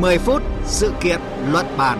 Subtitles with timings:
[0.00, 1.20] 10 phút sự kiện
[1.52, 1.98] luận bàn.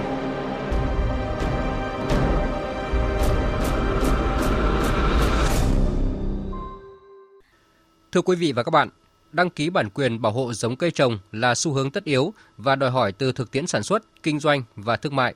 [8.12, 8.88] Thưa quý vị và các bạn,
[9.33, 12.76] đăng ký bản quyền bảo hộ giống cây trồng là xu hướng tất yếu và
[12.76, 15.35] đòi hỏi từ thực tiễn sản xuất, kinh doanh và thương mại.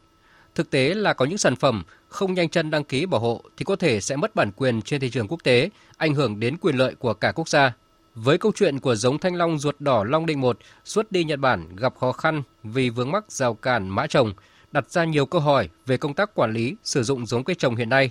[0.54, 3.64] Thực tế là có những sản phẩm không nhanh chân đăng ký bảo hộ thì
[3.64, 6.76] có thể sẽ mất bản quyền trên thị trường quốc tế, ảnh hưởng đến quyền
[6.76, 7.72] lợi của cả quốc gia.
[8.14, 11.39] Với câu chuyện của giống thanh long ruột đỏ Long Định 1 xuất đi Nhật
[11.39, 14.32] Bản gặp khó khăn vì vướng mắc rào cản mã trồng,
[14.72, 17.76] đặt ra nhiều câu hỏi về công tác quản lý sử dụng giống cây trồng
[17.76, 18.11] hiện nay.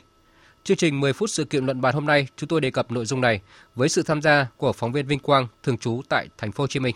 [0.63, 3.05] Chương trình 10 phút sự kiện luận bàn hôm nay, chúng tôi đề cập nội
[3.05, 3.41] dung này
[3.75, 6.67] với sự tham gia của phóng viên Vinh Quang thường trú tại thành phố Hồ
[6.67, 6.95] Chí Minh.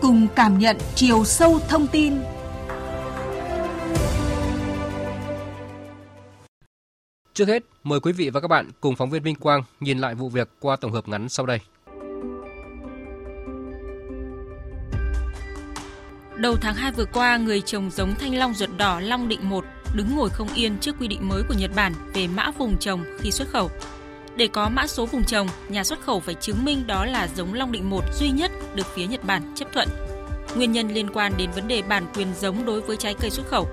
[0.00, 2.14] Cùng cảm nhận chiều sâu thông tin
[7.34, 10.14] Trước hết, mời quý vị và các bạn cùng phóng viên Minh Quang nhìn lại
[10.14, 11.58] vụ việc qua tổng hợp ngắn sau đây.
[16.36, 19.64] Đầu tháng 2 vừa qua, người trồng giống thanh long ruột đỏ Long Định 1
[19.94, 23.04] đứng ngồi không yên trước quy định mới của Nhật Bản về mã vùng trồng
[23.18, 23.70] khi xuất khẩu.
[24.36, 27.54] Để có mã số vùng trồng, nhà xuất khẩu phải chứng minh đó là giống
[27.54, 29.88] Long Định 1 duy nhất được phía Nhật Bản chấp thuận.
[30.56, 33.46] Nguyên nhân liên quan đến vấn đề bản quyền giống đối với trái cây xuất
[33.46, 33.68] khẩu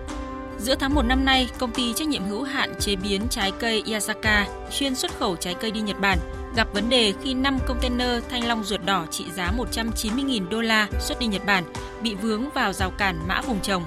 [0.61, 3.83] Giữa tháng 1 năm nay, công ty trách nhiệm hữu hạn chế biến trái cây
[3.91, 6.17] Yasaka chuyên xuất khẩu trái cây đi Nhật Bản
[6.55, 10.87] gặp vấn đề khi 5 container thanh long ruột đỏ trị giá 190.000 đô la
[10.99, 11.63] xuất đi Nhật Bản
[12.01, 13.83] bị vướng vào rào cản mã vùng trồng.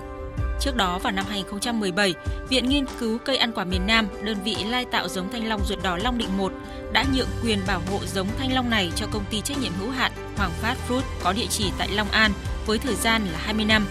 [0.60, 2.14] Trước đó vào năm 2017,
[2.48, 5.64] Viện Nghiên cứu Cây ăn quả miền Nam, đơn vị lai tạo giống thanh long
[5.64, 6.52] ruột đỏ Long Định 1,
[6.92, 9.90] đã nhượng quyền bảo hộ giống thanh long này cho công ty trách nhiệm hữu
[9.90, 12.32] hạn Hoàng Phát Fruit có địa chỉ tại Long An
[12.66, 13.86] với thời gian là 20 năm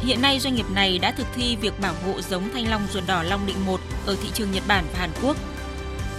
[0.00, 3.04] Hiện nay doanh nghiệp này đã thực thi việc bảo hộ giống thanh long ruột
[3.06, 5.36] đỏ Long Định 1 ở thị trường Nhật Bản và Hàn Quốc.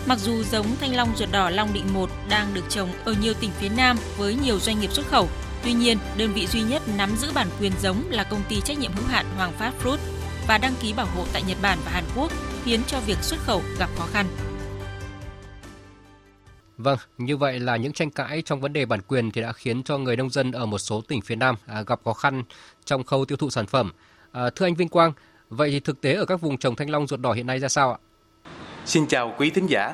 [0.06, 3.34] Mặc dù giống thanh long ruột đỏ Long Định 1 đang được trồng ở nhiều
[3.34, 5.30] tỉnh phía Nam với nhiều doanh nghiệp xuất khẩu,
[5.64, 8.80] tuy nhiên đơn vị duy nhất nắm giữ bản quyền giống là công ty trách
[8.80, 9.98] nhiệm hữu hạn Hoàng Phát Fruit
[10.48, 12.32] và đăng ký bảo hộ tại Nhật Bản và Hàn Quốc
[12.66, 14.47] khiến cho việc xuất khẩu gặp khó khăn.
[16.78, 19.84] Vâng, như vậy là những tranh cãi trong vấn đề bản quyền thì đã khiến
[19.84, 22.44] cho người nông dân ở một số tỉnh phía Nam à, gặp khó khăn
[22.86, 23.92] trong khâu tiêu thụ sản phẩm.
[24.32, 25.14] À, thưa anh Vinh Quang,
[25.50, 27.68] vậy thì thực tế ở các vùng trồng thanh long ruột đỏ hiện nay ra
[27.68, 27.98] sao ạ?
[28.86, 29.94] Xin chào quý thính giả.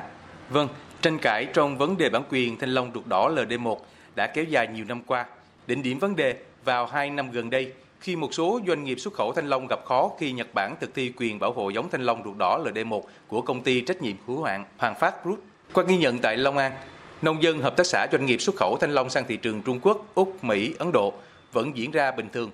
[0.50, 0.68] Vâng,
[1.02, 3.76] tranh cãi trong vấn đề bản quyền thanh long ruột đỏ LD1
[4.14, 5.26] đã kéo dài nhiều năm qua.
[5.66, 9.14] Đỉnh điểm vấn đề vào 2 năm gần đây khi một số doanh nghiệp xuất
[9.14, 12.02] khẩu thanh long gặp khó khi Nhật Bản thực thi quyền bảo hộ giống thanh
[12.02, 15.38] long ruột đỏ LD1 của công ty trách nhiệm hữu hạn Hoàng Phát Group
[15.72, 16.72] qua ghi nhận tại Long An,
[17.22, 19.80] nông dân hợp tác xã doanh nghiệp xuất khẩu thanh long sang thị trường Trung
[19.82, 21.12] Quốc, Úc, Mỹ, Ấn Độ
[21.52, 22.50] vẫn diễn ra bình thường.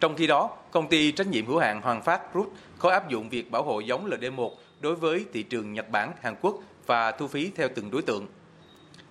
[0.00, 3.28] Trong khi đó, công ty trách nhiệm hữu hạn Hoàng Phát Group có áp dụng
[3.28, 7.28] việc bảo hộ giống LD1 đối với thị trường Nhật Bản, Hàn Quốc và thu
[7.28, 8.26] phí theo từng đối tượng.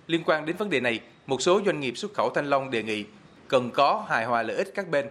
[0.06, 2.82] Liên quan đến vấn đề này, một số doanh nghiệp xuất khẩu thanh long đề
[2.82, 3.04] nghị
[3.48, 5.06] cần có hài hòa lợi ích các bên.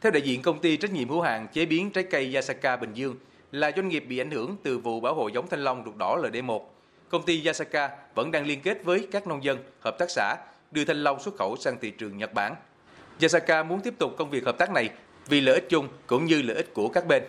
[0.00, 2.94] Theo đại diện công ty trách nhiệm hữu hạn chế biến trái cây Yasaka Bình
[2.94, 3.16] Dương,
[3.52, 6.16] là doanh nghiệp bị ảnh hưởng từ vụ bảo hộ giống thanh long ruột đỏ
[6.16, 6.60] LD1
[7.08, 10.36] công ty Yasaka vẫn đang liên kết với các nông dân, hợp tác xã
[10.70, 12.54] đưa thanh long xuất khẩu sang thị trường Nhật Bản.
[13.22, 14.90] Yasaka muốn tiếp tục công việc hợp tác này
[15.28, 17.22] vì lợi ích chung cũng như lợi ích của các bên.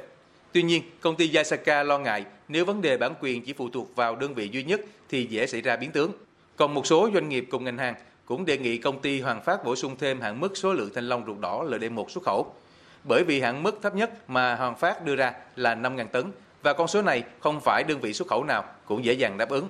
[0.51, 3.95] Tuy nhiên, công ty Yasaka lo ngại nếu vấn đề bản quyền chỉ phụ thuộc
[3.95, 6.11] vào đơn vị duy nhất thì dễ xảy ra biến tướng.
[6.55, 7.95] Còn một số doanh nghiệp cùng ngành hàng
[8.25, 11.09] cũng đề nghị công ty Hoàng Phát bổ sung thêm hạn mức số lượng thanh
[11.09, 12.53] long ruột đỏ LD1 xuất khẩu.
[13.03, 16.31] Bởi vì hạn mức thấp nhất mà Hoàng Phát đưa ra là 5.000 tấn
[16.63, 19.49] và con số này không phải đơn vị xuất khẩu nào cũng dễ dàng đáp
[19.49, 19.67] ứng.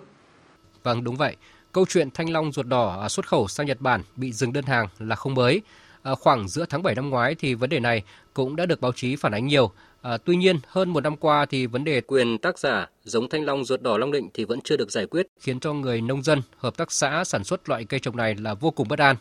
[0.83, 1.35] Vâng, đúng vậy.
[1.71, 4.87] Câu chuyện thanh long ruột đỏ xuất khẩu sang Nhật Bản bị dừng đơn hàng
[4.99, 5.61] là không mới.
[6.03, 8.03] À, khoảng giữa tháng 7 năm ngoái thì vấn đề này
[8.33, 9.71] cũng đã được báo chí phản ánh nhiều.
[10.01, 13.45] À, tuy nhiên, hơn một năm qua thì vấn đề quyền tác giả giống thanh
[13.45, 16.23] long ruột đỏ Long Định thì vẫn chưa được giải quyết, khiến cho người nông
[16.23, 19.15] dân, hợp tác xã sản xuất loại cây trồng này là vô cùng bất an.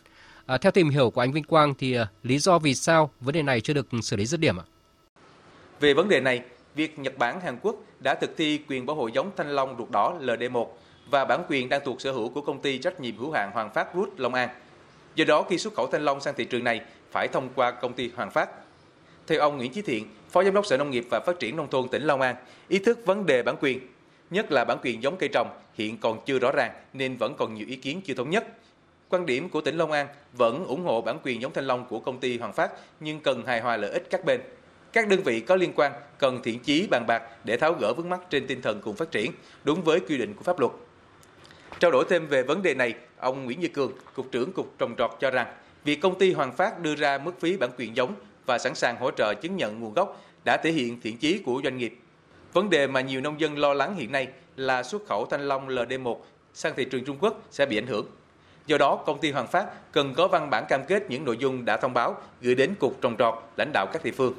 [0.45, 3.33] À, theo tìm hiểu của anh Vinh Quang thì à, lý do vì sao vấn
[3.33, 4.63] đề này chưa được xử lý dứt điểm ạ?
[5.79, 6.41] Về vấn đề này,
[6.77, 9.89] việc Nhật Bản, Hàn Quốc đã thực thi quyền bảo hộ giống thanh long ruột
[9.91, 10.67] đỏ LD1
[11.11, 13.69] và bản quyền đang thuộc sở hữu của công ty trách nhiệm hữu hạn Hoàng
[13.73, 14.49] Phát Root Long An.
[15.15, 16.81] Do đó khi xuất khẩu thanh long sang thị trường này
[17.11, 18.49] phải thông qua công ty Hoàng Phát.
[19.27, 21.69] Theo ông Nguyễn Chí Thiện, Phó Giám đốc Sở Nông nghiệp và Phát triển Nông
[21.69, 22.35] thôn tỉnh Long An,
[22.67, 23.79] ý thức vấn đề bản quyền,
[24.29, 27.53] nhất là bản quyền giống cây trồng hiện còn chưa rõ ràng nên vẫn còn
[27.53, 28.47] nhiều ý kiến chưa thống nhất.
[29.09, 31.99] Quan điểm của tỉnh Long An vẫn ủng hộ bản quyền giống thanh long của
[31.99, 34.41] công ty Hoàng Phát nhưng cần hài hòa lợi ích các bên.
[34.97, 38.09] Các đơn vị có liên quan cần thiện chí bàn bạc để tháo gỡ vướng
[38.09, 39.31] mắt trên tinh thần cùng phát triển,
[39.63, 40.71] đúng với quy định của pháp luật.
[41.79, 44.95] Trao đổi thêm về vấn đề này, ông Nguyễn Như Cường, Cục trưởng Cục Trồng
[44.97, 45.47] trọt cho rằng,
[45.83, 48.15] việc công ty Hoàng Phát đưa ra mức phí bản quyền giống
[48.45, 51.61] và sẵn sàng hỗ trợ chứng nhận nguồn gốc đã thể hiện thiện chí của
[51.63, 51.97] doanh nghiệp.
[52.53, 55.67] Vấn đề mà nhiều nông dân lo lắng hiện nay là xuất khẩu thanh long
[55.67, 56.17] LD1
[56.53, 58.07] sang thị trường Trung Quốc sẽ bị ảnh hưởng.
[58.67, 61.65] Do đó, công ty Hoàng Phát cần có văn bản cam kết những nội dung
[61.65, 64.33] đã thông báo gửi đến Cục Trồng trọt, lãnh đạo các địa phương.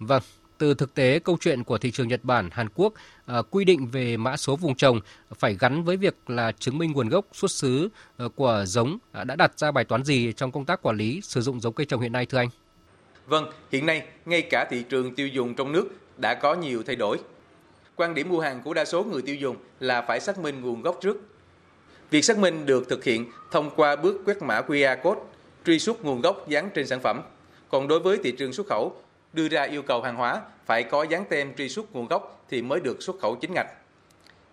[0.00, 0.22] Vâng,
[0.58, 2.92] từ thực tế câu chuyện của thị trường Nhật Bản, Hàn Quốc,
[3.26, 5.00] à, quy định về mã số vùng trồng
[5.38, 9.24] phải gắn với việc là chứng minh nguồn gốc xuất xứ ờ, của giống à,
[9.24, 11.86] đã đặt ra bài toán gì trong công tác quản lý sử dụng giống cây
[11.86, 12.48] trồng hiện nay thưa anh?
[13.26, 16.96] Vâng, hiện nay ngay cả thị trường tiêu dùng trong nước đã có nhiều thay
[16.96, 17.18] đổi.
[17.96, 20.82] Quan điểm mua hàng của đa số người tiêu dùng là phải xác minh nguồn
[20.82, 21.16] gốc trước.
[22.10, 25.20] Việc xác minh được thực hiện thông qua bước quét mã QR code,
[25.66, 27.22] truy xuất nguồn gốc dán trên sản phẩm.
[27.68, 28.96] Còn đối với thị trường xuất khẩu,
[29.32, 32.62] đưa ra yêu cầu hàng hóa phải có dán tem truy xuất nguồn gốc thì
[32.62, 33.66] mới được xuất khẩu chính ngạch.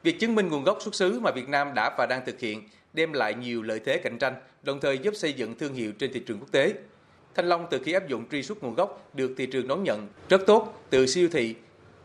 [0.03, 2.69] Việc chứng minh nguồn gốc xuất xứ mà Việt Nam đã và đang thực hiện
[2.93, 6.13] đem lại nhiều lợi thế cạnh tranh, đồng thời giúp xây dựng thương hiệu trên
[6.13, 6.73] thị trường quốc tế.
[7.35, 10.07] Thanh Long từ khi áp dụng truy xuất nguồn gốc được thị trường đón nhận
[10.29, 11.55] rất tốt từ siêu thị,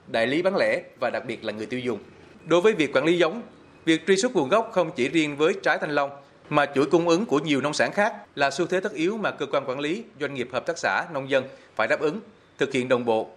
[0.06, 1.98] đại lý bán lẻ và đặc biệt là người tiêu dùng.
[2.46, 3.42] Đối với việc quản lý giống,
[3.84, 6.10] việc truy xuất nguồn gốc không chỉ riêng với trái thanh long
[6.48, 9.30] mà chuỗi cung ứng của nhiều nông sản khác là xu thế tất yếu mà
[9.30, 11.44] cơ quan quản lý, doanh nghiệp hợp tác xã, nông dân
[11.76, 12.20] phải đáp ứng,
[12.58, 13.31] thực hiện đồng bộ.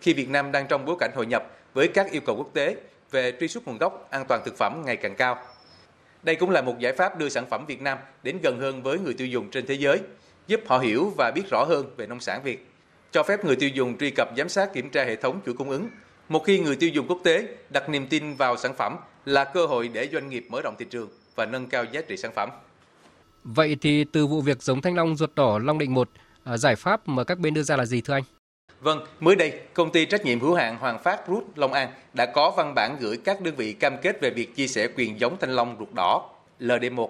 [0.00, 2.76] Khi Việt Nam đang trong bối cảnh hội nhập với các yêu cầu quốc tế
[3.10, 5.38] về truy xuất nguồn gốc an toàn thực phẩm ngày càng cao.
[6.22, 8.98] Đây cũng là một giải pháp đưa sản phẩm Việt Nam đến gần hơn với
[8.98, 10.00] người tiêu dùng trên thế giới,
[10.46, 12.66] giúp họ hiểu và biết rõ hơn về nông sản Việt,
[13.12, 15.70] cho phép người tiêu dùng truy cập giám sát kiểm tra hệ thống chuỗi cung
[15.70, 15.88] ứng.
[16.28, 19.66] Một khi người tiêu dùng quốc tế đặt niềm tin vào sản phẩm là cơ
[19.66, 22.50] hội để doanh nghiệp mở rộng thị trường và nâng cao giá trị sản phẩm.
[23.44, 26.08] Vậy thì từ vụ việc giống thanh long ruột đỏ Long Định 1,
[26.44, 28.22] à, giải pháp mà các bên đưa ra là gì thưa anh?
[28.86, 32.26] Vâng, mới đây, công ty trách nhiệm hữu hạn Hoàng Phát Rút Long An đã
[32.26, 35.36] có văn bản gửi các đơn vị cam kết về việc chia sẻ quyền giống
[35.40, 36.30] thanh long ruột đỏ
[36.60, 37.08] LD1.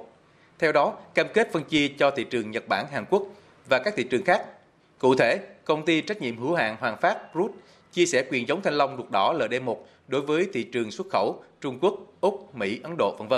[0.58, 3.22] Theo đó, cam kết phân chia cho thị trường Nhật Bản, Hàn Quốc
[3.68, 4.44] và các thị trường khác.
[4.98, 7.54] Cụ thể, công ty trách nhiệm hữu hạn Hoàng Phát Rút
[7.92, 9.76] chia sẻ quyền giống thanh long ruột đỏ LD1
[10.08, 13.34] đối với thị trường xuất khẩu Trung Quốc, Úc, Mỹ, Ấn Độ, v.v.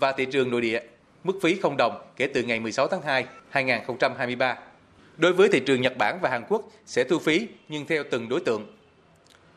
[0.00, 0.80] và thị trường nội địa,
[1.24, 4.58] mức phí không đồng kể từ ngày 16 tháng 2, 2023.
[5.18, 8.28] Đối với thị trường Nhật Bản và Hàn Quốc sẽ thu phí nhưng theo từng
[8.28, 8.66] đối tượng.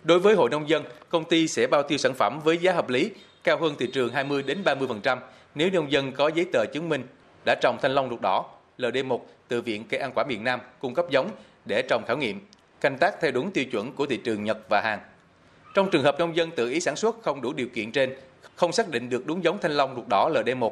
[0.03, 2.89] Đối với hội nông dân, công ty sẽ bao tiêu sản phẩm với giá hợp
[2.89, 3.09] lý,
[3.43, 5.17] cao hơn thị trường 20 đến 30%
[5.55, 7.03] nếu nông dân có giấy tờ chứng minh
[7.45, 8.45] đã trồng thanh long ruột đỏ
[8.77, 11.31] LD1 từ Viện Cây ăn quả miền Nam cung cấp giống
[11.65, 12.39] để trồng khảo nghiệm,
[12.81, 14.99] canh tác theo đúng tiêu chuẩn của thị trường Nhật và Hàn.
[15.73, 18.15] Trong trường hợp nông dân tự ý sản xuất không đủ điều kiện trên,
[18.55, 20.71] không xác định được đúng giống thanh long ruột đỏ LD1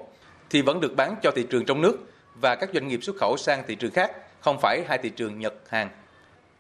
[0.50, 1.98] thì vẫn được bán cho thị trường trong nước
[2.36, 5.40] và các doanh nghiệp xuất khẩu sang thị trường khác, không phải hai thị trường
[5.40, 5.90] Nhật, Hàn.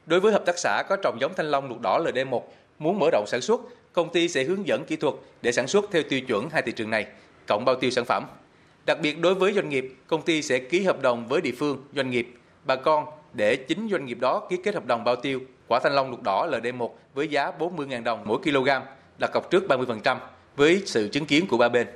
[0.05, 2.41] Đối với hợp tác xã có trồng giống thanh long ruột đỏ LD1
[2.79, 3.61] muốn mở rộng sản xuất,
[3.93, 6.71] công ty sẽ hướng dẫn kỹ thuật để sản xuất theo tiêu chuẩn hai thị
[6.71, 7.05] trường này,
[7.47, 8.23] cộng bao tiêu sản phẩm.
[8.85, 11.83] Đặc biệt đối với doanh nghiệp, công ty sẽ ký hợp đồng với địa phương,
[11.95, 12.33] doanh nghiệp,
[12.63, 15.95] bà con để chính doanh nghiệp đó ký kết hợp đồng bao tiêu quả thanh
[15.95, 18.69] long ruột đỏ LD1 với giá 40.000 đồng mỗi kg,
[19.17, 20.17] đặt cọc trước 30%
[20.55, 21.87] với sự chứng kiến của ba bên.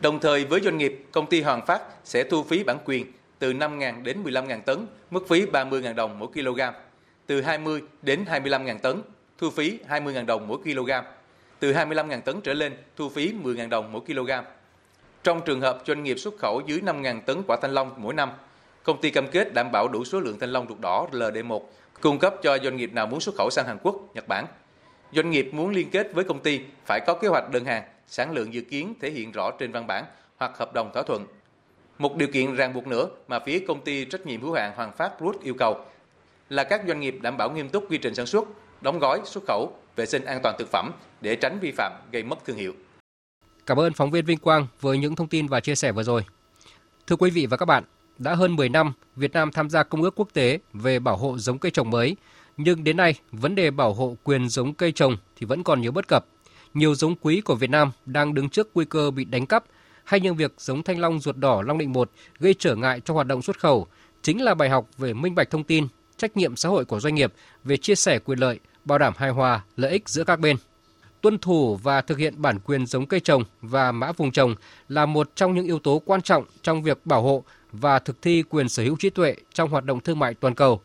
[0.00, 3.52] Đồng thời với doanh nghiệp, công ty Hoàng Phát sẽ thu phí bản quyền từ
[3.52, 6.60] 5.000 đến 15.000 tấn, mức phí 30.000 đồng mỗi kg.
[7.26, 9.02] Từ 20 đến 25.000 tấn,
[9.38, 10.90] thu phí 20.000 đồng mỗi kg.
[11.58, 14.30] Từ 25.000 tấn trở lên, thu phí 10.000 đồng mỗi kg.
[15.22, 18.30] Trong trường hợp doanh nghiệp xuất khẩu dưới 5.000 tấn quả thanh long mỗi năm,
[18.82, 21.60] công ty cam kết đảm bảo đủ số lượng thanh long ruột đỏ LD1
[22.00, 24.46] cung cấp cho doanh nghiệp nào muốn xuất khẩu sang Hàn Quốc, Nhật Bản.
[25.12, 28.32] Doanh nghiệp muốn liên kết với công ty phải có kế hoạch đơn hàng, sản
[28.32, 30.04] lượng dự kiến thể hiện rõ trên văn bản
[30.36, 31.26] hoặc hợp đồng thỏa thuận.
[32.00, 34.92] Một điều kiện ràng buộc nữa mà phía công ty trách nhiệm hữu hạn Hoàng
[34.96, 35.84] Phát Group yêu cầu
[36.48, 38.44] là các doanh nghiệp đảm bảo nghiêm túc quy trình sản xuất,
[38.80, 42.22] đóng gói, xuất khẩu, vệ sinh an toàn thực phẩm để tránh vi phạm gây
[42.22, 42.72] mất thương hiệu.
[43.66, 46.24] Cảm ơn phóng viên Vinh Quang với những thông tin và chia sẻ vừa rồi.
[47.06, 47.84] Thưa quý vị và các bạn,
[48.18, 51.38] đã hơn 10 năm Việt Nam tham gia công ước quốc tế về bảo hộ
[51.38, 52.16] giống cây trồng mới,
[52.56, 55.92] nhưng đến nay vấn đề bảo hộ quyền giống cây trồng thì vẫn còn nhiều
[55.92, 56.26] bất cập.
[56.74, 59.64] Nhiều giống quý của Việt Nam đang đứng trước nguy cơ bị đánh cắp
[60.04, 63.14] hay những việc giống thanh long ruột đỏ Long Định 1 gây trở ngại cho
[63.14, 63.86] hoạt động xuất khẩu
[64.22, 67.14] chính là bài học về minh bạch thông tin, trách nhiệm xã hội của doanh
[67.14, 67.32] nghiệp
[67.64, 70.56] về chia sẻ quyền lợi, bảo đảm hài hòa lợi ích giữa các bên.
[71.20, 74.54] Tuân thủ và thực hiện bản quyền giống cây trồng và mã vùng trồng
[74.88, 78.42] là một trong những yếu tố quan trọng trong việc bảo hộ và thực thi
[78.50, 80.80] quyền sở hữu trí tuệ trong hoạt động thương mại toàn cầu.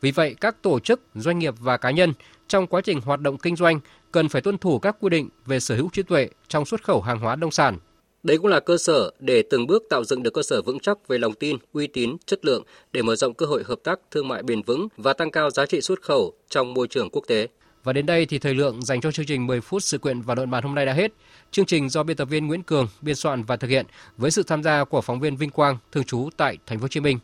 [0.00, 2.12] Vì vậy, các tổ chức, doanh nghiệp và cá nhân
[2.48, 3.80] trong quá trình hoạt động kinh doanh
[4.12, 7.02] cần phải tuân thủ các quy định về sở hữu trí tuệ trong xuất khẩu
[7.02, 7.78] hàng hóa nông sản.
[8.22, 11.08] Đấy cũng là cơ sở để từng bước tạo dựng được cơ sở vững chắc
[11.08, 12.62] về lòng tin, uy tín, chất lượng
[12.92, 15.66] để mở rộng cơ hội hợp tác thương mại bền vững và tăng cao giá
[15.66, 17.48] trị xuất khẩu trong môi trường quốc tế.
[17.84, 20.34] Và đến đây thì thời lượng dành cho chương trình 10 phút sự kiện và
[20.34, 21.12] luận bàn hôm nay đã hết.
[21.50, 23.86] Chương trình do biên tập viên Nguyễn Cường biên soạn và thực hiện
[24.16, 26.88] với sự tham gia của phóng viên Vinh Quang thường trú tại thành phố Hồ
[26.88, 27.18] Chí Minh.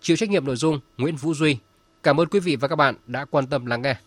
[0.00, 1.56] Chịu trách nhiệm nội dung Nguyễn Vũ Duy.
[2.02, 3.96] Cảm ơn quý vị và các bạn đã quan tâm lắng nghe.